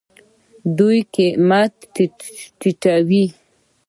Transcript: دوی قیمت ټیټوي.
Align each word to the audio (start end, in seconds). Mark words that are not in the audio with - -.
دوی 0.77 0.97
قیمت 1.13 1.73
ټیټوي. 2.59 3.25